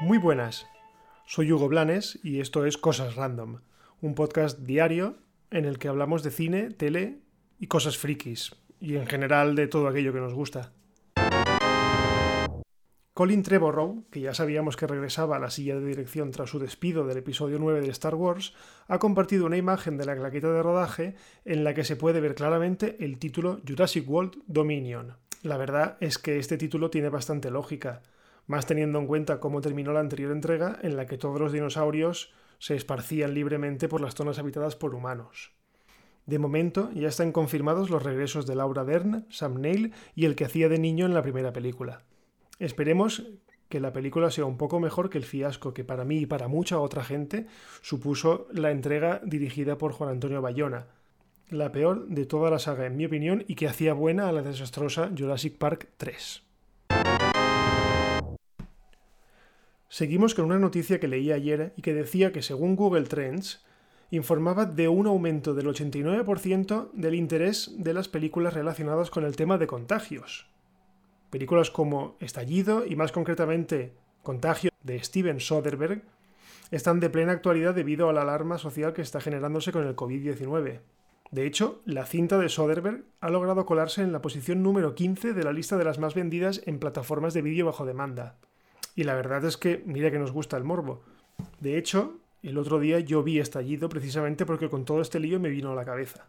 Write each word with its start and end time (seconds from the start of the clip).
Muy 0.00 0.18
buenas, 0.18 0.68
soy 1.24 1.50
Hugo 1.50 1.68
Blanes 1.68 2.20
y 2.22 2.40
esto 2.40 2.64
es 2.64 2.78
Cosas 2.78 3.16
Random, 3.16 3.60
un 4.00 4.14
podcast 4.14 4.60
diario 4.60 5.16
en 5.50 5.64
el 5.64 5.78
que 5.78 5.88
hablamos 5.88 6.22
de 6.22 6.30
cine, 6.30 6.70
tele 6.70 7.18
y 7.58 7.66
cosas 7.66 7.98
frikis, 7.98 8.54
y 8.80 8.96
en 8.96 9.06
general 9.06 9.56
de 9.56 9.66
todo 9.66 9.88
aquello 9.88 10.12
que 10.12 10.20
nos 10.20 10.34
gusta. 10.34 10.72
Colin 13.16 13.42
Trevorrow, 13.42 14.04
que 14.10 14.20
ya 14.20 14.34
sabíamos 14.34 14.76
que 14.76 14.86
regresaba 14.86 15.36
a 15.36 15.38
la 15.38 15.48
silla 15.48 15.74
de 15.76 15.86
dirección 15.86 16.32
tras 16.32 16.50
su 16.50 16.58
despido 16.58 17.06
del 17.06 17.16
episodio 17.16 17.58
9 17.58 17.80
de 17.80 17.88
Star 17.88 18.14
Wars, 18.14 18.52
ha 18.88 18.98
compartido 18.98 19.46
una 19.46 19.56
imagen 19.56 19.96
de 19.96 20.04
la 20.04 20.14
claqueta 20.14 20.52
de 20.52 20.62
rodaje 20.62 21.14
en 21.46 21.64
la 21.64 21.72
que 21.72 21.84
se 21.84 21.96
puede 21.96 22.20
ver 22.20 22.34
claramente 22.34 23.02
el 23.02 23.18
título 23.18 23.62
Jurassic 23.66 24.06
World 24.06 24.42
Dominion. 24.48 25.16
La 25.40 25.56
verdad 25.56 25.96
es 26.00 26.18
que 26.18 26.38
este 26.38 26.58
título 26.58 26.90
tiene 26.90 27.08
bastante 27.08 27.50
lógica 27.50 28.02
más 28.46 28.66
teniendo 28.66 28.98
en 28.98 29.06
cuenta 29.06 29.40
cómo 29.40 29.62
terminó 29.62 29.94
la 29.94 30.00
anterior 30.00 30.30
entrega 30.30 30.78
en 30.82 30.94
la 30.96 31.06
que 31.06 31.16
todos 31.16 31.40
los 31.40 31.52
dinosaurios 31.52 32.34
se 32.58 32.76
esparcían 32.76 33.32
libremente 33.32 33.88
por 33.88 34.02
las 34.02 34.14
zonas 34.14 34.38
habitadas 34.38 34.76
por 34.76 34.94
humanos. 34.94 35.52
De 36.26 36.38
momento 36.38 36.90
ya 36.92 37.08
están 37.08 37.32
confirmados 37.32 37.88
los 37.88 38.02
regresos 38.02 38.46
de 38.46 38.56
Laura 38.56 38.84
Dern, 38.84 39.24
Sam 39.30 39.62
Neill 39.62 39.94
y 40.14 40.26
el 40.26 40.36
que 40.36 40.44
hacía 40.44 40.68
de 40.68 40.78
niño 40.78 41.06
en 41.06 41.14
la 41.14 41.22
primera 41.22 41.54
película. 41.54 42.04
Esperemos 42.58 43.24
que 43.68 43.80
la 43.80 43.92
película 43.92 44.30
sea 44.30 44.46
un 44.46 44.56
poco 44.56 44.80
mejor 44.80 45.10
que 45.10 45.18
el 45.18 45.24
fiasco 45.24 45.74
que 45.74 45.84
para 45.84 46.04
mí 46.04 46.18
y 46.18 46.26
para 46.26 46.48
mucha 46.48 46.78
otra 46.78 47.04
gente 47.04 47.46
supuso 47.82 48.48
la 48.52 48.70
entrega 48.70 49.20
dirigida 49.24 49.76
por 49.76 49.92
Juan 49.92 50.10
Antonio 50.10 50.40
Bayona, 50.40 50.86
la 51.50 51.70
peor 51.70 52.06
de 52.06 52.24
toda 52.24 52.50
la 52.50 52.58
saga 52.58 52.86
en 52.86 52.96
mi 52.96 53.04
opinión 53.04 53.44
y 53.46 53.56
que 53.56 53.68
hacía 53.68 53.92
buena 53.92 54.28
a 54.28 54.32
la 54.32 54.42
desastrosa 54.42 55.10
Jurassic 55.16 55.58
Park 55.58 55.88
3. 55.98 56.42
Seguimos 59.88 60.34
con 60.34 60.46
una 60.46 60.58
noticia 60.58 60.98
que 60.98 61.08
leí 61.08 61.30
ayer 61.30 61.72
y 61.76 61.82
que 61.82 61.94
decía 61.94 62.32
que 62.32 62.42
según 62.42 62.74
Google 62.74 63.04
Trends, 63.04 63.64
informaba 64.10 64.64
de 64.64 64.88
un 64.88 65.06
aumento 65.06 65.54
del 65.54 65.66
89% 65.66 66.90
del 66.92 67.14
interés 67.14 67.72
de 67.76 67.94
las 67.94 68.08
películas 68.08 68.54
relacionadas 68.54 69.10
con 69.10 69.24
el 69.24 69.36
tema 69.36 69.58
de 69.58 69.66
contagios. 69.66 70.46
Películas 71.36 71.70
como 71.70 72.16
Estallido 72.18 72.86
y 72.86 72.96
más 72.96 73.12
concretamente 73.12 73.92
Contagio 74.22 74.70
de 74.82 75.04
Steven 75.04 75.38
Soderbergh 75.38 76.02
están 76.70 76.98
de 76.98 77.10
plena 77.10 77.32
actualidad 77.32 77.74
debido 77.74 78.08
a 78.08 78.14
la 78.14 78.22
alarma 78.22 78.56
social 78.56 78.94
que 78.94 79.02
está 79.02 79.20
generándose 79.20 79.70
con 79.70 79.86
el 79.86 79.94
COVID-19. 79.94 80.80
De 81.30 81.46
hecho, 81.46 81.82
la 81.84 82.06
cinta 82.06 82.38
de 82.38 82.48
Soderbergh 82.48 83.04
ha 83.20 83.28
logrado 83.28 83.66
colarse 83.66 84.00
en 84.00 84.12
la 84.12 84.22
posición 84.22 84.62
número 84.62 84.94
15 84.94 85.34
de 85.34 85.44
la 85.44 85.52
lista 85.52 85.76
de 85.76 85.84
las 85.84 85.98
más 85.98 86.14
vendidas 86.14 86.62
en 86.64 86.78
plataformas 86.78 87.34
de 87.34 87.42
vídeo 87.42 87.66
bajo 87.66 87.84
demanda. 87.84 88.36
Y 88.94 89.04
la 89.04 89.14
verdad 89.14 89.44
es 89.44 89.58
que, 89.58 89.82
mira 89.84 90.10
que 90.10 90.18
nos 90.18 90.32
gusta 90.32 90.56
el 90.56 90.64
morbo. 90.64 91.02
De 91.60 91.76
hecho, 91.76 92.16
el 92.42 92.56
otro 92.56 92.78
día 92.80 92.98
yo 93.00 93.22
vi 93.22 93.40
estallido 93.40 93.90
precisamente 93.90 94.46
porque 94.46 94.70
con 94.70 94.86
todo 94.86 95.02
este 95.02 95.20
lío 95.20 95.38
me 95.38 95.50
vino 95.50 95.72
a 95.72 95.74
la 95.74 95.84
cabeza. 95.84 96.28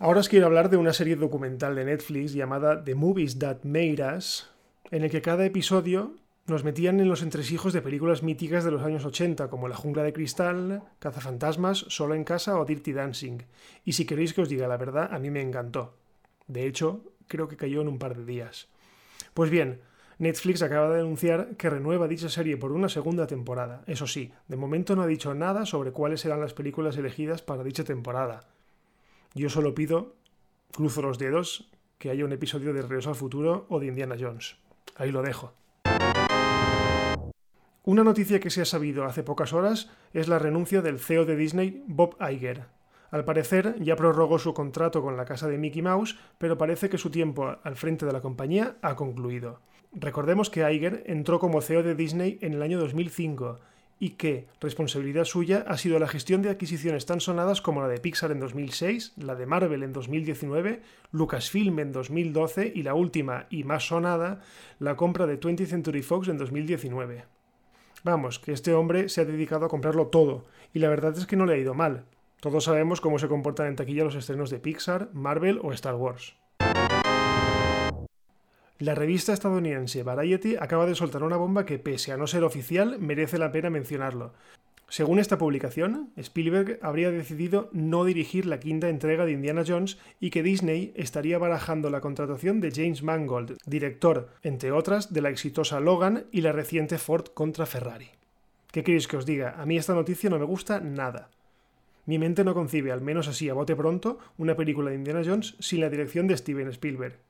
Ahora 0.00 0.20
os 0.20 0.28
quiero 0.28 0.46
hablar 0.46 0.70
de 0.70 0.76
una 0.76 0.92
serie 0.92 1.16
documental 1.16 1.74
de 1.74 1.84
Netflix 1.84 2.32
llamada 2.32 2.84
The 2.84 2.94
Movies 2.94 3.40
That 3.40 3.64
Made 3.64 3.98
Us, 4.16 4.48
en 4.92 5.02
el 5.02 5.10
que 5.10 5.22
cada 5.22 5.44
episodio 5.44 6.14
nos 6.46 6.62
metían 6.62 7.00
en 7.00 7.08
los 7.08 7.20
entresijos 7.20 7.72
de 7.72 7.82
películas 7.82 8.22
míticas 8.22 8.62
de 8.62 8.70
los 8.70 8.84
años 8.84 9.04
80, 9.04 9.50
como 9.50 9.66
La 9.66 9.74
Jungla 9.74 10.04
de 10.04 10.12
Cristal, 10.12 10.84
Cazafantasmas, 11.00 11.78
Solo 11.88 12.14
en 12.14 12.22
Casa 12.22 12.60
o 12.60 12.64
Dirty 12.64 12.92
Dancing. 12.92 13.38
Y 13.84 13.94
si 13.94 14.06
queréis 14.06 14.34
que 14.34 14.42
os 14.42 14.48
diga 14.48 14.68
la 14.68 14.76
verdad, 14.76 15.12
a 15.12 15.18
mí 15.18 15.30
me 15.30 15.42
encantó. 15.42 15.96
De 16.46 16.64
hecho, 16.68 17.02
creo 17.26 17.48
que 17.48 17.56
cayó 17.56 17.80
en 17.80 17.88
un 17.88 17.98
par 17.98 18.16
de 18.16 18.24
días. 18.24 18.68
Pues 19.34 19.50
bien, 19.50 19.80
Netflix 20.18 20.62
acaba 20.62 20.90
de 20.90 21.00
anunciar 21.00 21.56
que 21.56 21.70
renueva 21.70 22.06
dicha 22.06 22.28
serie 22.28 22.56
por 22.56 22.70
una 22.70 22.88
segunda 22.88 23.26
temporada. 23.26 23.82
Eso 23.88 24.06
sí, 24.06 24.32
de 24.46 24.56
momento 24.56 24.94
no 24.94 25.02
ha 25.02 25.08
dicho 25.08 25.34
nada 25.34 25.66
sobre 25.66 25.90
cuáles 25.90 26.20
serán 26.20 26.40
las 26.40 26.54
películas 26.54 26.96
elegidas 26.96 27.42
para 27.42 27.64
dicha 27.64 27.82
temporada. 27.82 28.46
Yo 29.34 29.50
solo 29.50 29.74
pido, 29.74 30.16
cruzo 30.72 31.02
los 31.02 31.18
dedos, 31.18 31.70
que 31.98 32.10
haya 32.10 32.24
un 32.24 32.32
episodio 32.32 32.72
de 32.72 32.82
Regreso 32.82 33.10
al 33.10 33.14
Futuro 33.14 33.66
o 33.68 33.78
de 33.80 33.86
Indiana 33.86 34.16
Jones. 34.18 34.56
Ahí 34.96 35.12
lo 35.12 35.22
dejo. 35.22 35.52
Una 37.84 38.04
noticia 38.04 38.40
que 38.40 38.50
se 38.50 38.62
ha 38.62 38.64
sabido 38.64 39.04
hace 39.04 39.22
pocas 39.22 39.52
horas 39.52 39.90
es 40.12 40.28
la 40.28 40.38
renuncia 40.38 40.82
del 40.82 40.98
CEO 40.98 41.24
de 41.24 41.36
Disney, 41.36 41.84
Bob 41.86 42.16
Iger. 42.20 42.66
Al 43.10 43.24
parecer 43.24 43.76
ya 43.82 43.96
prorrogó 43.96 44.38
su 44.38 44.52
contrato 44.52 45.02
con 45.02 45.16
la 45.16 45.24
casa 45.24 45.48
de 45.48 45.56
Mickey 45.56 45.80
Mouse, 45.80 46.18
pero 46.38 46.58
parece 46.58 46.90
que 46.90 46.98
su 46.98 47.10
tiempo 47.10 47.56
al 47.62 47.76
frente 47.76 48.04
de 48.04 48.12
la 48.12 48.20
compañía 48.20 48.76
ha 48.82 48.96
concluido. 48.96 49.60
Recordemos 49.92 50.50
que 50.50 50.70
Iger 50.70 51.02
entró 51.06 51.38
como 51.38 51.62
CEO 51.62 51.82
de 51.82 51.94
Disney 51.94 52.38
en 52.42 52.52
el 52.52 52.62
año 52.62 52.78
2005 52.78 53.58
y 53.98 54.10
que 54.10 54.46
responsabilidad 54.60 55.24
suya 55.24 55.64
ha 55.66 55.76
sido 55.76 55.98
la 55.98 56.08
gestión 56.08 56.42
de 56.42 56.50
adquisiciones 56.50 57.06
tan 57.06 57.20
sonadas 57.20 57.60
como 57.60 57.80
la 57.80 57.88
de 57.88 57.98
Pixar 57.98 58.30
en 58.30 58.40
2006, 58.40 59.14
la 59.16 59.34
de 59.34 59.46
Marvel 59.46 59.82
en 59.82 59.92
2019, 59.92 60.82
Lucasfilm 61.12 61.78
en 61.80 61.92
2012 61.92 62.72
y 62.74 62.82
la 62.82 62.94
última 62.94 63.46
y 63.50 63.64
más 63.64 63.88
sonada, 63.88 64.40
la 64.78 64.96
compra 64.96 65.26
de 65.26 65.40
20th 65.40 65.66
Century 65.66 66.02
Fox 66.02 66.28
en 66.28 66.38
2019. 66.38 67.24
Vamos, 68.04 68.38
que 68.38 68.52
este 68.52 68.74
hombre 68.74 69.08
se 69.08 69.22
ha 69.22 69.24
dedicado 69.24 69.66
a 69.66 69.68
comprarlo 69.68 70.06
todo, 70.06 70.44
y 70.72 70.78
la 70.78 70.88
verdad 70.88 71.16
es 71.18 71.26
que 71.26 71.36
no 71.36 71.46
le 71.46 71.54
ha 71.54 71.58
ido 71.58 71.74
mal. 71.74 72.04
Todos 72.40 72.64
sabemos 72.64 73.00
cómo 73.00 73.18
se 73.18 73.26
comportan 73.26 73.66
en 73.66 73.76
taquilla 73.76 74.04
los 74.04 74.14
estrenos 74.14 74.50
de 74.50 74.60
Pixar, 74.60 75.10
Marvel 75.12 75.58
o 75.62 75.72
Star 75.72 75.96
Wars. 75.96 76.36
La 78.80 78.94
revista 78.94 79.32
estadounidense 79.32 80.04
Variety 80.04 80.54
acaba 80.54 80.86
de 80.86 80.94
soltar 80.94 81.24
una 81.24 81.36
bomba 81.36 81.66
que, 81.66 81.80
pese 81.80 82.12
a 82.12 82.16
no 82.16 82.28
ser 82.28 82.44
oficial, 82.44 83.00
merece 83.00 83.36
la 83.36 83.50
pena 83.50 83.70
mencionarlo. 83.70 84.34
Según 84.88 85.18
esta 85.18 85.36
publicación, 85.36 86.10
Spielberg 86.16 86.78
habría 86.80 87.10
decidido 87.10 87.70
no 87.72 88.04
dirigir 88.04 88.46
la 88.46 88.60
quinta 88.60 88.88
entrega 88.88 89.26
de 89.26 89.32
Indiana 89.32 89.64
Jones 89.66 89.98
y 90.20 90.30
que 90.30 90.44
Disney 90.44 90.92
estaría 90.94 91.38
barajando 91.38 91.90
la 91.90 92.00
contratación 92.00 92.60
de 92.60 92.70
James 92.70 93.02
Mangold, 93.02 93.58
director, 93.66 94.28
entre 94.44 94.70
otras, 94.70 95.12
de 95.12 95.22
la 95.22 95.30
exitosa 95.30 95.80
Logan 95.80 96.26
y 96.30 96.42
la 96.42 96.52
reciente 96.52 96.98
Ford 96.98 97.26
contra 97.34 97.66
Ferrari. 97.66 98.10
¿Qué 98.70 98.84
queréis 98.84 99.08
que 99.08 99.16
os 99.16 99.26
diga? 99.26 99.60
A 99.60 99.66
mí 99.66 99.76
esta 99.76 99.92
noticia 99.92 100.30
no 100.30 100.38
me 100.38 100.44
gusta 100.44 100.78
nada. 100.78 101.30
Mi 102.06 102.20
mente 102.20 102.44
no 102.44 102.54
concibe, 102.54 102.92
al 102.92 103.02
menos 103.02 103.26
así 103.26 103.48
a 103.48 103.54
bote 103.54 103.74
pronto, 103.74 104.20
una 104.38 104.54
película 104.54 104.90
de 104.90 104.96
Indiana 104.96 105.22
Jones 105.24 105.56
sin 105.58 105.80
la 105.80 105.90
dirección 105.90 106.28
de 106.28 106.36
Steven 106.36 106.68
Spielberg. 106.68 107.27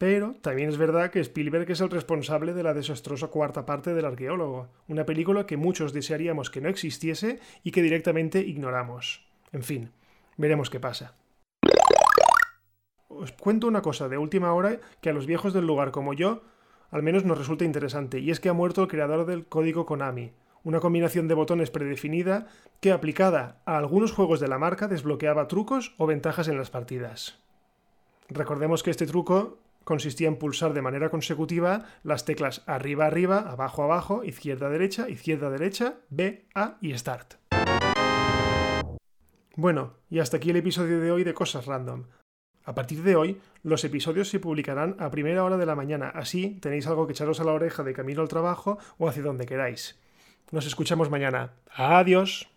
Pero 0.00 0.34
también 0.40 0.70
es 0.70 0.78
verdad 0.78 1.10
que 1.10 1.20
Spielberg 1.20 1.70
es 1.70 1.82
el 1.82 1.90
responsable 1.90 2.54
de 2.54 2.62
la 2.62 2.72
desastrosa 2.72 3.26
cuarta 3.26 3.66
parte 3.66 3.92
del 3.92 4.06
arqueólogo, 4.06 4.68
una 4.88 5.04
película 5.04 5.44
que 5.44 5.58
muchos 5.58 5.92
desearíamos 5.92 6.48
que 6.48 6.62
no 6.62 6.70
existiese 6.70 7.38
y 7.64 7.70
que 7.70 7.82
directamente 7.82 8.40
ignoramos. 8.40 9.26
En 9.52 9.62
fin, 9.62 9.90
veremos 10.38 10.70
qué 10.70 10.80
pasa. 10.80 11.12
Os 13.08 13.32
cuento 13.32 13.66
una 13.66 13.82
cosa 13.82 14.08
de 14.08 14.16
última 14.16 14.54
hora 14.54 14.80
que 15.02 15.10
a 15.10 15.12
los 15.12 15.26
viejos 15.26 15.52
del 15.52 15.66
lugar 15.66 15.90
como 15.90 16.14
yo 16.14 16.44
al 16.90 17.02
menos 17.02 17.26
nos 17.26 17.36
resulta 17.36 17.66
interesante, 17.66 18.20
y 18.20 18.30
es 18.30 18.40
que 18.40 18.48
ha 18.48 18.54
muerto 18.54 18.80
el 18.80 18.88
creador 18.88 19.26
del 19.26 19.44
código 19.44 19.84
Konami, 19.84 20.32
una 20.64 20.80
combinación 20.80 21.28
de 21.28 21.34
botones 21.34 21.70
predefinida 21.70 22.46
que 22.80 22.92
aplicada 22.92 23.60
a 23.66 23.76
algunos 23.76 24.12
juegos 24.12 24.40
de 24.40 24.48
la 24.48 24.58
marca 24.58 24.88
desbloqueaba 24.88 25.46
trucos 25.46 25.94
o 25.98 26.06
ventajas 26.06 26.48
en 26.48 26.56
las 26.56 26.70
partidas. 26.70 27.38
Recordemos 28.30 28.82
que 28.82 28.90
este 28.90 29.06
truco 29.06 29.58
consistía 29.90 30.28
en 30.28 30.36
pulsar 30.36 30.72
de 30.72 30.82
manera 30.82 31.10
consecutiva 31.10 31.84
las 32.04 32.24
teclas 32.24 32.62
arriba 32.68 33.06
arriba, 33.06 33.40
abajo 33.40 33.82
abajo, 33.82 34.22
izquierda 34.22 34.68
derecha, 34.68 35.08
izquierda 35.08 35.50
derecha, 35.50 35.96
B, 36.10 36.46
A 36.54 36.76
y 36.80 36.96
Start. 36.96 37.34
Bueno, 39.56 39.94
y 40.08 40.20
hasta 40.20 40.36
aquí 40.36 40.50
el 40.50 40.58
episodio 40.58 41.00
de 41.00 41.10
hoy 41.10 41.24
de 41.24 41.34
Cosas 41.34 41.66
Random. 41.66 42.04
A 42.64 42.72
partir 42.72 43.02
de 43.02 43.16
hoy, 43.16 43.40
los 43.64 43.82
episodios 43.82 44.28
se 44.28 44.38
publicarán 44.38 44.94
a 45.00 45.10
primera 45.10 45.42
hora 45.42 45.56
de 45.56 45.66
la 45.66 45.74
mañana, 45.74 46.08
así 46.10 46.60
tenéis 46.60 46.86
algo 46.86 47.08
que 47.08 47.12
echaros 47.12 47.40
a 47.40 47.44
la 47.44 47.52
oreja 47.52 47.82
de 47.82 47.92
camino 47.92 48.22
al 48.22 48.28
trabajo 48.28 48.78
o 48.96 49.08
hacia 49.08 49.24
donde 49.24 49.44
queráis. 49.44 49.98
Nos 50.52 50.66
escuchamos 50.66 51.10
mañana. 51.10 51.50
Adiós. 51.74 52.48